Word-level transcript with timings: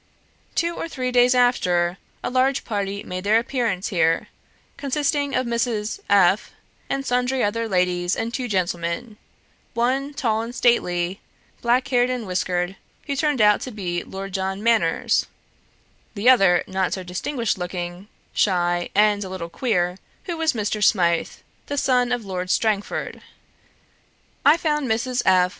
Two 0.55 0.73
or 0.75 0.89
three 0.89 1.11
days 1.11 1.35
after, 1.35 1.99
a 2.23 2.31
large 2.31 2.65
party 2.65 3.03
made 3.03 3.23
their 3.23 3.37
appearance 3.37 3.89
here, 3.89 4.29
consisting 4.75 5.35
of 5.35 5.45
Mrs. 5.45 5.99
F 6.09 6.53
and 6.89 7.05
sundry 7.05 7.43
other 7.43 7.69
ladies 7.69 8.15
and 8.15 8.33
two 8.33 8.47
gentlemen; 8.47 9.17
one 9.75 10.15
tall 10.15 10.41
and 10.41 10.55
stately, 10.55 11.21
black 11.61 11.87
haired 11.89 12.09
and 12.09 12.25
whiskered, 12.25 12.77
who 13.05 13.15
turned 13.15 13.41
out 13.41 13.61
to 13.61 13.69
be 13.69 14.03
Lord 14.03 14.33
John 14.33 14.63
Manners, 14.63 15.27
the 16.15 16.27
other 16.31 16.63
not 16.65 16.93
so 16.93 17.03
distinguished 17.03 17.59
looking, 17.59 18.07
shy, 18.33 18.89
and 18.95 19.23
a 19.23 19.29
little 19.29 19.49
queer, 19.49 19.99
who 20.23 20.35
was 20.35 20.53
Mr. 20.53 20.83
Smythe, 20.83 21.29
the 21.67 21.77
son 21.77 22.11
of 22.11 22.25
Lord 22.25 22.49
Strangford. 22.49 23.21
I 24.43 24.57
found 24.57 24.87
Mrs. 24.89 25.21
F. 25.27 25.49